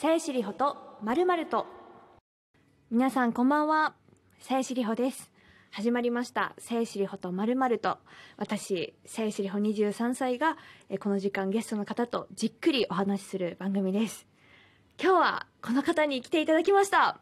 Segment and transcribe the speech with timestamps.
[0.00, 1.66] さえしりほとまるまると。
[2.88, 3.94] 皆さんこんばんは。
[4.38, 5.28] さえしりほです。
[5.72, 7.98] 始まりました「さえしりほとまるまると」
[8.38, 10.56] 私さえしりほ23歳が
[10.88, 14.28] えこの時間ゲストの方とじっくりお話しする番組です。
[15.02, 17.18] 今日はこの方に来ていただきました。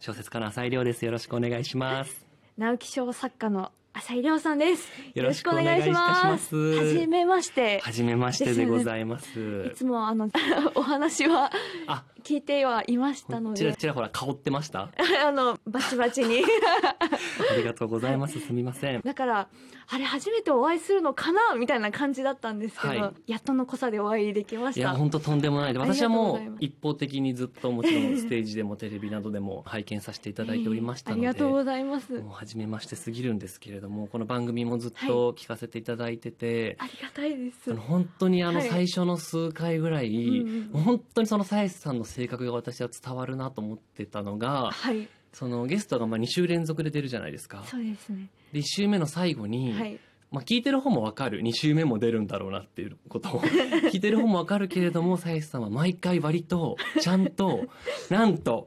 [0.00, 1.04] 小説家の浅井亮です。
[1.04, 2.26] よろしくお願いします。
[2.58, 4.88] 直木賞作家の浅井亮さんです。
[5.14, 6.56] よろしくお願いします。
[6.56, 7.80] はじめまして。
[7.80, 9.70] はじめましてでございます。
[9.70, 10.30] いつもあの
[10.74, 11.50] お話は
[11.86, 14.88] あ、聞いてはいましたのちらでちらほら香ってました？
[15.26, 16.42] あのバチバチに。
[17.52, 18.40] ありがとうございます。
[18.40, 19.02] すみません。
[19.02, 19.48] だから
[19.88, 23.30] あれ初めてお会いするのかなみたいな感じだったんですけど、はい。
[23.32, 25.74] やっとの濃さでお会いできまいやした本当とんでもない。
[25.74, 32.14] で私はもとう一方的にずっともちろんステージでもテレビなどでも拝見させていただいておりましたので、ありがとうございます。
[32.14, 37.74] もう初めましてすぎるんですけれどもこの番組もずっと聞かせていただいてて、ありがたいです。
[37.76, 38.68] 本当にあのはい。
[38.68, 45.08] 最初の数回ぐらい、うんうん本当にそのさえさんの性格が私は伝わるなと思ってたのがはい。
[45.32, 47.64] そのゲストがまあ2週連続で出るじゃないですか。
[47.66, 48.28] そうですね。
[48.52, 49.98] で1週目の最後に、はい。
[50.32, 53.40] まあ、聞いてる方も分かる2週目も出るんだろうなっていうことを。
[53.92, 57.66] 聞いてる方も分かるけれどもさえさんは毎回割とちゃんと
[58.08, 58.66] なんと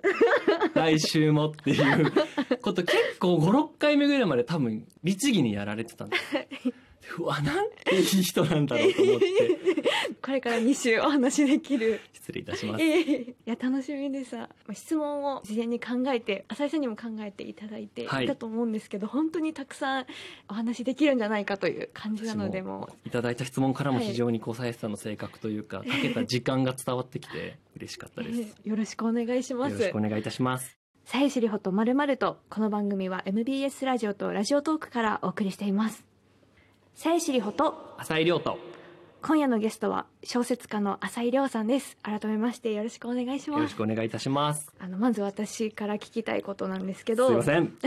[0.75, 2.11] 来週もっていう
[2.61, 6.23] こと結構56回目ぐらいまで多分律儀にやられてたんです。
[7.17, 9.25] うわなんていい人なんだろうと思って。
[10.21, 11.99] これから2週お話できる。
[12.13, 12.83] 失礼いたします。
[12.83, 13.21] ええ。
[13.21, 18.27] いや楽しみでさまあ質問を事前に考えて浅井さんにも考えていただいていはい。
[18.27, 20.05] たと思うんですけど、本当にたくさん
[20.49, 23.07] お話できるんじゃないかという感じなのでもう。
[23.07, 24.07] いただいた質問からもはい。
[24.07, 28.41] 非常にこうさんの性格というか、かけた時間が伝わってきて嬉しかったです。
[28.41, 30.77] え えよろしくお願いしまよすろしくお願いいたします。
[31.05, 36.03] さえしりほとまるまるとこの番組は MBS ラジオとラジオトークからお送りしています
[36.95, 38.57] さえしりほと浅井亮と
[39.27, 44.71] 今夜のゲストは小説家の浅井亮さんです改めましてよろしくお願いしよろしますくお願いいたします。
[44.77, 47.73] あのまず私から聞きたいことなんですけどすいません。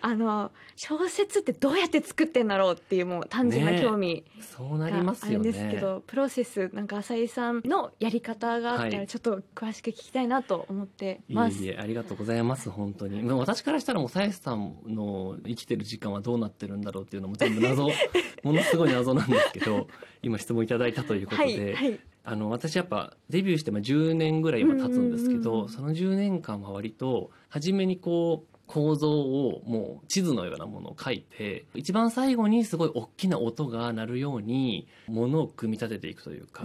[0.00, 5.80] あの小説ってどうやって作ってんだろうっていうもう単純な興味そうながありますよるんですけね。
[5.80, 11.62] ど、プロセスなんか浅井さんのやり方があったはいらちょっと詳しく聞きたいなと思っています。
[11.64, 13.22] えいえありがとうございます本当に。
[13.22, 17.88] まあ私からしたらもうさえさんの生きてる時間はどうなってるんだろうっていうのも全部謎
[18.44, 19.88] ものすごい謎なんですけど、
[20.22, 22.00] 今質問いただいたということはいで、はい。
[22.24, 36.64] あの私やっぱデビューしてまあ10年ぐらい今経つんですけど、その10年間は割と初めにこう構造をもう地図のようなものを書いて一番最後にすごい大きな音が鳴るようにものを組み立てていくというか。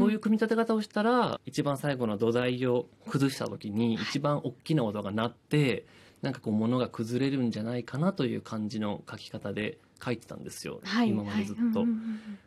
[0.00, 5.86] こういう組み立て方をしたら一番最後の土台を崩した時に一番大きな音が鳴って
[6.22, 11.84] なんかこう物が崩れるんじゃないかなという感じの書き方で書いてたんですよ、はい今までずっと。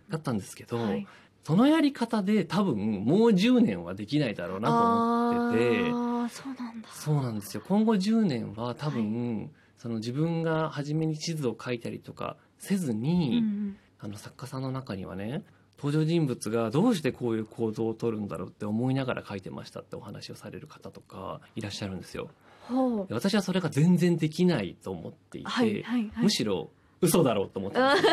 [0.09, 1.07] だったんですけど、うんはい。
[1.43, 5.91] そのやり方で多分もう10年はできないだろうなと思ってて。
[5.91, 6.89] ああそうなんだ。
[6.91, 7.63] そうなんですよ。
[7.67, 15.43] 今後10年は多分、その自分が初めに地図を書いたりとかせずに、うんあの作家さんの中にはね
[15.77, 22.29] 登場人物がどうしてこういう構造を取るんだろうって思いながら書いてましたってお話をされる方とかいらっしゃるんですよ。
[23.09, 26.23] 私はそれが全然できないと思っていて、はいはいはい。
[26.23, 26.69] むしろ
[27.01, 27.93] 嘘だろうと思ってた。
[27.93, 28.11] んですよ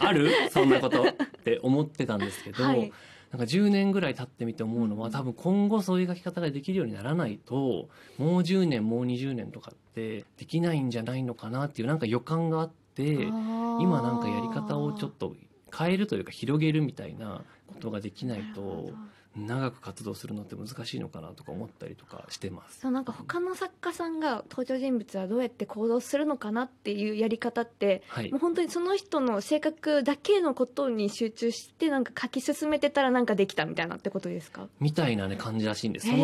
[0.00, 0.30] ある？
[0.50, 1.06] そんなことっ
[1.44, 2.92] て思ってたんですけど、はい。
[3.30, 15.34] なんか10年ぐらい経ってみて思うのは、うん多分今後そういう書き方ができるようにならないともう10年もう20年とかってできないんじゃないのかなっていうなんか予感があって今今なんかやり方をちょっと
[15.76, 18.90] 変えるというか広げるみたいなことができないと
[19.36, 22.80] 長く活動するのって難しいのかなとか思ったりとかしてます。
[22.80, 34.68] そうなんか他の作家さんが登場人物はどうやって行動するのかなっていうやり方ってはいもう本当にその人の性格だけのことに集中してなんか書き進めてたらなんかできたみたいなってことですか？
[34.80, 36.06] みたいなね感じらしいんです。
[36.06, 36.18] その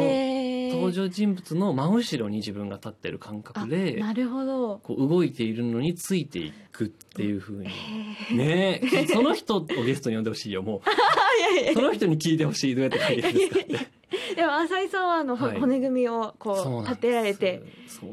[0.75, 4.79] 登場人物の真後ろに自分が立ってる感あ覚でなるほど。
[4.83, 7.71] こう動いているのについていくっていう風に。
[7.71, 9.07] へーねえ。
[9.13, 11.67] その人をゲストに呼んでほしいよもう。
[11.67, 14.01] やその人に聞いてほしいどうやって書いてるんですかって。
[14.35, 15.61] でも浅井さんはあの、ほはい。
[15.61, 17.63] 骨組みをこそう立てられて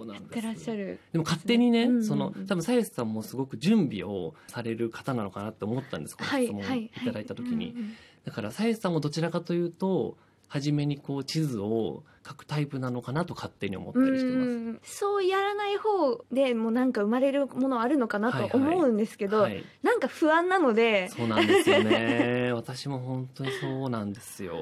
[0.09, 0.99] やってらっしゃる。
[1.11, 7.75] でも勝手にね、うんその多分さゆさんもすごく準備をされる方なのかなって思ったんですこの質問をいただいた時に、
[8.25, 14.49] だからさゆさんもどちらかというと初めにこう地図を書くタイプなのかなと勝手に思ったりしてます。
[14.49, 21.09] うんそうやらない方でもうなんか生まれるものあるのかなと思うんですけど、はい、なんか不安なので。
[21.09, 22.51] そうなんですよね。
[22.55, 24.55] 私も本当にそうなんですよ。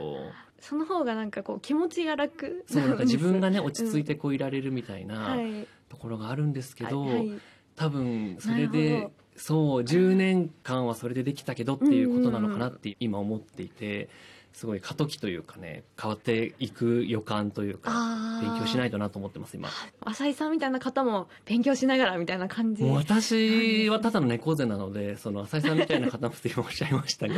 [0.60, 2.64] その方がなんかこう気持ちが楽。
[2.68, 5.68] そうなんか自分がね 落ち着いててこういられるみたいなはい。
[5.90, 7.40] ところがあるんですけど、はいはい。
[7.76, 14.10] 多分それでほそう10年間はそれでできたけどっていうことなのかなって今思っていて
[14.56, 19.70] すごい過渡期というかね変わっていく予感というか勉強しないいとなと思ってます今。
[20.02, 22.84] 浅井さんみたいな方も勉強しながらみたいな感じ。
[22.84, 27.34] 私はただの猫背なのでその浅井さんみたいな方もって今おっしゃいましたが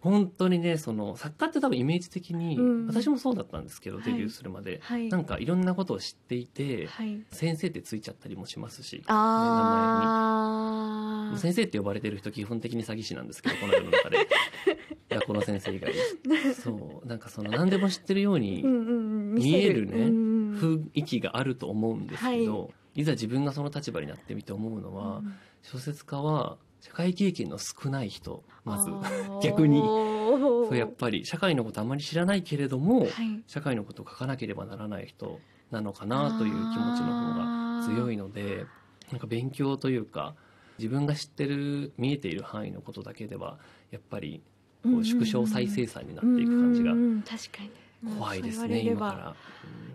[0.00, 2.86] 本当にねその作家って多分イメージ的に、うん。
[2.86, 4.04] 私もそうだったんですけどはい。
[4.04, 5.08] デビューするまで、はい。
[5.08, 7.20] なんかいろんなことを知っていて、はい。
[7.30, 11.38] 先生ってついちゃったりもしますしあー。
[11.38, 14.28] 先生って呼ばれてる人基本的に詐欺師なんですけどこの世の中で
[15.14, 15.92] 学校の先生以外。
[16.54, 17.06] そう。
[17.06, 28.90] なんかその何でも知ってるように見えるねうんうん雰囲気があると思うんですけど、い、ざ自分がその立場になってみて思うのは、うん小説家は社会経験の少ない人まず。
[29.48, 29.80] 逆に。
[29.80, 33.08] そうやっぱり社会のことあまり知らないけれども、はい。
[33.46, 35.38] 社会のことを書かなければならない人
[35.72, 38.66] なのかなという気持ちの方が強いので
[39.10, 40.34] なんか勉強というか
[40.78, 43.58] 自分が知ってる見えている範囲のことだけでは
[43.90, 44.42] やっぱり
[44.82, 47.22] こう縮小再生産になっていく感じがうんうんうん。
[47.22, 47.70] 確かに。
[48.16, 49.34] 怖いですね今から、うん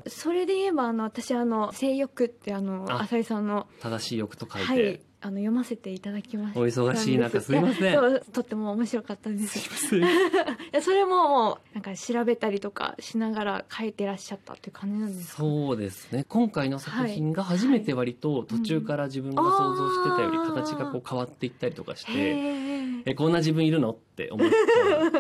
[0.10, 3.02] それで言えばあの私あの性欲ってあのあ。
[3.02, 6.60] 浅井さんの正しい欲と書いて、はいあの読ませていただきました。
[6.60, 8.22] お忙しい中すいません。
[8.32, 9.60] とっても面白かったです。
[9.60, 10.80] すいません。
[10.82, 15.38] それももうなんか調べたりとかしながら書いてらっしゃったっていう感じなんですか？
[15.42, 16.24] そうですね。
[16.30, 22.67] 今回の作品が初めて割と途中から自分が想像してたよりうん形がこう変わっていったりとかしてへー
[23.10, 23.92] えこんな自分いるの？
[23.92, 24.50] って思っ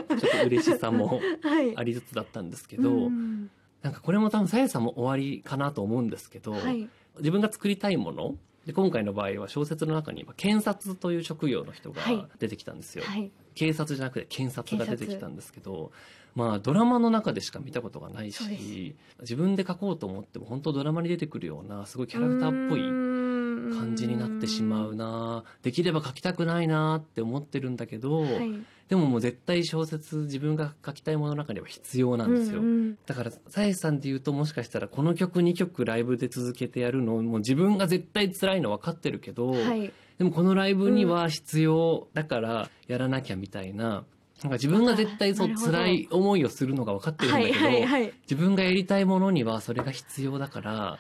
[0.07, 1.75] たちょっと嬉しさも はい。
[1.78, 3.50] ありつつだったんですけど、うん。
[3.81, 6.89] なんかこれも多分さやさんも終わりかなと思うんですけど、はい。
[7.19, 8.36] 自分が作りたいもの
[8.66, 12.25] で今回の場合は小説の中に検察という職業の人がはい。
[12.39, 13.31] 出てきたんですよ、はい。
[13.56, 15.92] 警察じゃなくて検察が出てきたんですけど
[16.36, 22.81] まあドラマの中でしか見たことがないし自分で書こうと思っても本当ドラマに出てくるようなすごいキャラクターっぽい
[23.67, 28.51] 感じになってしまうなできれば書きたくないなって思ってるんだけど、はい。
[28.87, 32.97] でももう絶対小説自分が書きたいものの中には必要なんですよ、うんうん。
[33.05, 39.91] だからさやさんで言うともしかしたらこの曲2曲ライブで続けてやるのもう自分が絶対辛いの分かってるけど、はい。
[40.17, 44.03] でもこのライブには必要だからやらなきゃみたいな,、
[44.44, 48.13] なんか自分が絶対そう辛い思いをするのが分かってるんだけど、はいはいはい。
[48.24, 51.00] 自分がやりたいものにはそれが必要だから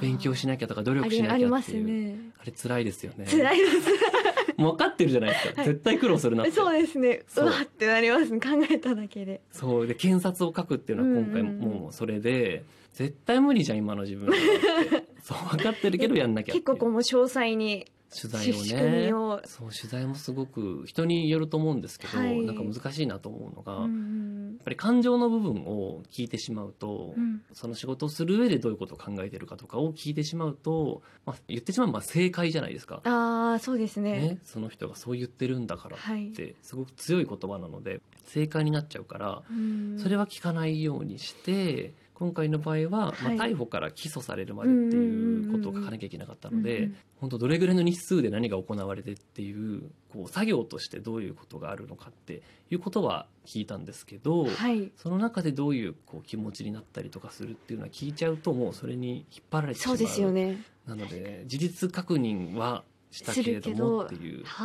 [0.00, 1.62] 勉強しなきゃとか努力しなきゃっていう。
[1.62, 2.18] すね。
[2.40, 3.26] あれ辛いですよね。
[3.26, 3.90] 辛いです。
[4.56, 5.66] もう分かってるじゃないですか、はい。
[5.68, 6.52] 絶対苦労するなって。
[6.52, 7.22] そうですね。
[7.36, 7.40] う。
[7.40, 8.40] わってなりますね。
[8.40, 9.40] 考えただけで。
[9.52, 9.86] そう。
[9.86, 14.34] で検察を書くっていうのは今回もうそれで、絶対無理じゃん今の自分
[15.22, 19.12] そう分かってるけどやんなきゃ結構こうもう詳細に取材をね。
[19.12, 19.40] を。
[19.44, 22.40] そう取材もすごく人によると思うんですけど、はい。
[22.42, 24.58] なんか難しいなと思うのが、うんやっうん。
[24.64, 27.42] ぱり感情の部分を聞いてしまうと、うん。
[27.52, 33.00] その仕事をする上でどういうことを考えてるかとかを聞いてしまうと、まあ、言ってしまえば正解じゃないですか。
[33.04, 34.12] ああそうですね。
[34.12, 36.30] ね、その人がそう言ってるんだからはい。
[36.30, 39.98] ってすごく強い言葉なので正解になっちゃうからうん。
[39.98, 43.36] それは聞かないようにして今回の場合は、まあ、はい。
[43.38, 54.92] 逮捕から起訴されるまでっていうことを書かなきゃいけなかったので本当どれぐらいの日数で何が行われてっていうこう作業としてどういうことがあるのかっていうことは聞いたんですけど、はい。
[54.96, 60.62] その中でどういうこう気持ちになったりとかするっていうのは聞いちゃうともうそれに引っ張られてしまそううですよね。
[60.86, 64.60] なので事実確認はしたけれどもっていうは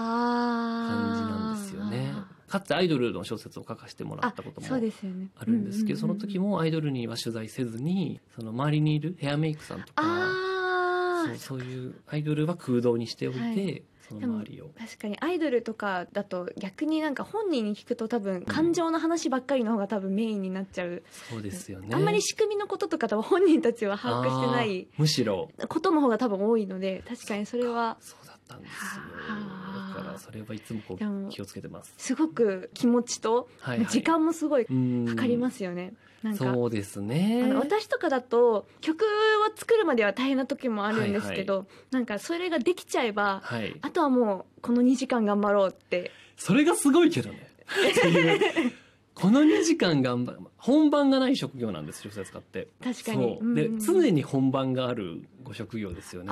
[0.90, 2.35] 感じあなんですよね。
[2.60, 10.04] かつてアイドルの小説を書かせてもらったこともあるんですけど、その時ももアイドルには取材せずにその周りにいるヘアメイクさんとか
[11.26, 13.84] そうそういうアイドルは空洞にしておいて、はい。
[14.08, 14.70] その周りを。
[14.78, 21.88] 確かにアイドルとかだと逆になんか本人に聞くと多分感情の話ばっかりの方が多分メインになっちゃう、そうですよね。
[21.92, 25.50] あんまり仕組みのこととか多分本人たちは把握してないむしろ。
[25.68, 29.02] ことの方が多分多いので確かにそれはそうだったんですよ。
[29.28, 31.94] はあだからそれはいつもこう気をつけてます。
[31.98, 33.88] すごく気持ちとはいはい。
[33.88, 35.94] 時間もすごいかかりますすよね。
[36.38, 37.54] そうですね。
[37.54, 39.06] 私とかだと曲を
[39.56, 43.76] 作るまでは大変な時もあるんですけど、なんかそれができちゃえばはい。
[43.82, 46.12] あとはもうこの2時間頑張ろうって。
[46.38, 47.50] それがすごいけどね。
[49.16, 52.68] この2時間頑張る本番がない職業なんですよ小説家って。
[52.84, 53.38] 確かに。
[53.40, 53.46] そう。
[53.46, 53.80] んうん。
[53.80, 56.32] 常に本番があるご職業ですよね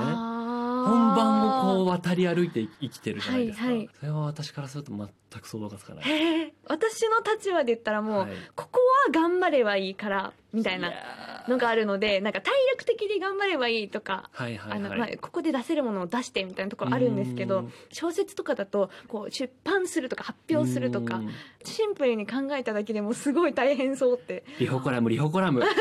[0.86, 3.90] 本番をこう渡り歩いて生きてるじゃないですか、はいはい。
[4.00, 5.08] それは私からすると全
[5.42, 6.54] く想像がつかない。
[6.68, 8.32] 私の立場で言ったらもう、はい。
[8.56, 10.92] ここは頑張ればいいからみたいな
[11.48, 17.74] のがあるのでなんか体力的に頑張ればいいとか、はいはいあのはいまあ、ここで出せるものを出してみたいなところあるんですけどうん。
[17.92, 21.30] 小説とかだとこう出版するとか発表するとかうん。
[21.64, 24.44] シンプルに考えただけでもすごい大変そうって。
[24.60, 25.64] リホコラムリホコラム。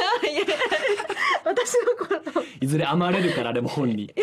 [1.44, 4.14] 私のこといずれ編まれるからあれも本に。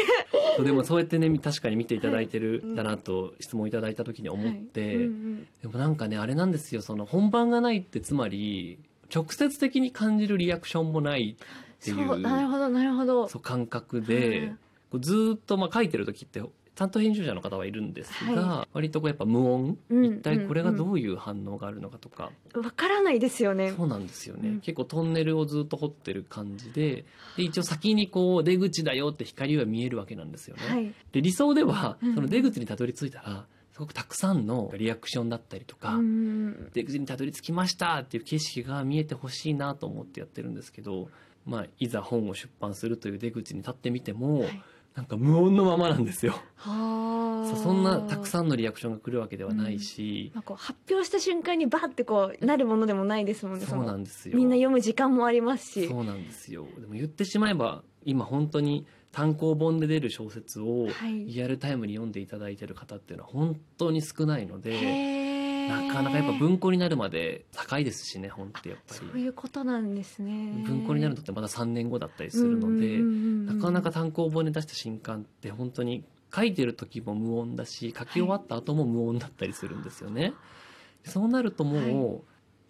[0.64, 6.82] でもそうやってね確かに見ていただいてるんだなと質問いただいた時に思って、でもなんかねあれなんですよ。
[6.82, 8.80] その本番がないってつまり
[9.14, 13.28] 直接的に感じるリアクションもないっていそううなるほどなるほど。
[13.28, 14.60] そう感覚で、うん
[14.98, 16.42] ずーっとまあ書いてる時って
[16.74, 23.74] 担当編集者の方はいるんですが、は割とこうやっぱ無音、うん一体これがどういう反応があるのかとか、わからないですよね。
[23.78, 24.60] そうなんですよね、うん。
[24.62, 27.06] 結構トンネルをずっと掘ってる感じで
[27.38, 30.64] で一応先にこう出口だよって光は見えるわけなんですよね。
[30.68, 30.94] はい。
[31.12, 32.16] で理想ではうん。
[32.16, 33.46] その出口にたどり着いたら
[33.80, 36.70] すごくたくさんのリアクションだったりとか、うん。
[36.74, 41.08] 出口にたどり着きましたっていう景色が見えてほしいなと思ってやってるんですけど、
[41.46, 44.64] まあ、いざ本を出版するという出口に立ってみても、はい。
[44.96, 46.34] なんか無音のままなんですよ。
[46.58, 47.56] はあ。
[47.56, 50.44] そんなたくさんのリアクションが来るわけではないし、なん。
[50.44, 53.66] かこう発表した瞬間にバッてこうなるものでもないですもんね。
[53.66, 54.36] そうなのんですよ。
[54.36, 55.88] みんな読む時間もありますし。
[55.88, 56.68] そうなんですよ。
[56.78, 61.26] でも言ってしまえば今本当に単行本で出る小説をはい。
[61.26, 65.88] リアルタイムに読んでいただいてる方っていうのは本当に少ないのでへー。
[65.88, 70.64] なかなかやっぱ文庫になるまで高いですしね本ってやっぱそうりいうことなんですね。
[70.66, 72.98] 文庫になるのってまだ3年後だったりするので
[73.54, 76.04] なかなか単行本で出した新刊って本当に
[76.36, 80.34] 書いてる時も無音だし書き終わった後も無音だったりするんですよね。
[81.04, 82.22] そうなるともう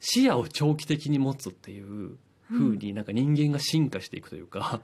[0.02, 2.18] 視野を長期的に持つっていう
[2.50, 4.82] 風になんか人間が進化していくというか、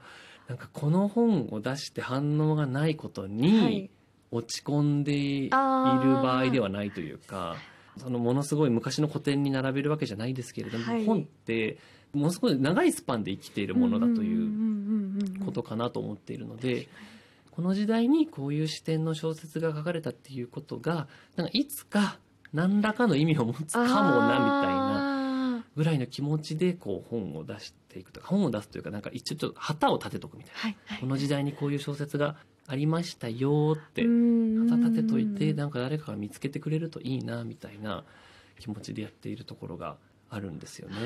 [0.48, 3.90] なんかこの本を出して反応がないことはにい。
[4.30, 7.56] 落ち込んでいる場合ではないというか
[7.96, 11.06] そのものすごい昔の古典に並べるわけじゃないですけれども、はい。
[11.06, 11.78] 本って
[12.12, 16.88] ものすごい長いスパンで生きているものだといううことかなと思っているので、
[17.50, 22.18] この時代にこういう視点の小説が書かれたっていうことがなんかいつか
[22.52, 25.15] 何らかの意味を持つかもなみたいなな
[25.76, 31.00] ぐらいの気持ちでこう本を出していくとか本を出すというかなんか一応ちょっと旗を立てとくみたいな、はいはい。
[31.00, 34.68] この時代にこういう小説がありましたよってうん。
[34.68, 38.04] 旗立てといてなんか誰かが見つけてくれるといいなみたいな
[38.58, 39.96] 気持ちでやっているところが
[40.30, 40.96] あるんですよね。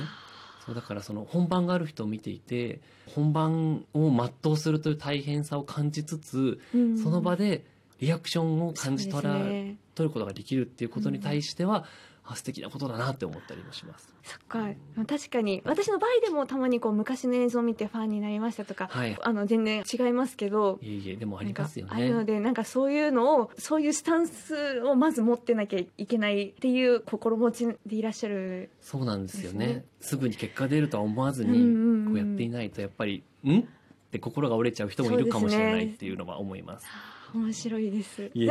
[0.65, 2.81] そうだからその本番がある人を見ていて
[3.15, 6.99] 本番を全うするという大変さを感じつつうん。
[6.99, 7.65] その場で
[8.01, 9.77] リアクションを感じ取ら、ね。
[9.95, 11.85] 取ることができるっていうことに対しては、
[12.31, 14.09] あ素敵なことだなって思ったりもします。
[14.23, 14.69] そっか
[15.07, 19.19] 確かに私の場合でもたまにこう昔の映像を見てファンになりましたとかはい。
[19.21, 22.25] あの全然違いますけどいえいえでもありますよあるのね。
[22.27, 29.85] でなんかそういうのをそういうスタンスをまず持ってなきゃいけないっていう心持ちでいらっしゃるそうなんですよねね。
[30.01, 33.59] すぐに結果出るとは思わずにこうやっていないとやっぱりん？
[33.59, 33.63] っ
[34.11, 36.87] て心が折れちゃう人もいるかもしれないっていうのは思います。
[37.35, 38.51] 面白いですいえ